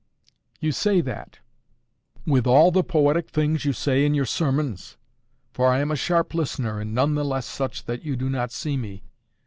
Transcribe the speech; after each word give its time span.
"You 0.59 0.71
say 0.71 0.99
that! 1.01 1.37
with 2.25 2.47
all 2.47 2.71
the 2.71 2.83
poetic 2.83 3.29
things 3.29 3.65
you 3.65 3.71
say 3.71 4.03
in 4.03 4.15
your 4.15 4.25
sermons! 4.25 4.97
For 5.53 5.67
I 5.67 5.77
am 5.77 5.91
a 5.91 5.95
sharp 5.95 6.33
listener, 6.33 6.79
and 6.79 6.95
none 6.95 7.13
the 7.13 7.23
less 7.23 7.45
such 7.45 7.85
that 7.85 8.01
you 8.01 8.15
do 8.15 8.27
not 8.27 8.51
see 8.51 8.77
me. 8.77 9.03